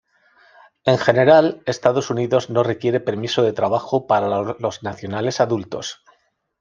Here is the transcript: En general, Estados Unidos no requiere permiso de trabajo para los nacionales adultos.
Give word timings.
En 0.83 0.97
general, 0.97 1.61
Estados 1.67 2.09
Unidos 2.09 2.49
no 2.49 2.63
requiere 2.63 2.99
permiso 3.01 3.43
de 3.43 3.53
trabajo 3.53 4.07
para 4.07 4.29
los 4.59 4.81
nacionales 4.81 5.39
adultos. 5.39 6.01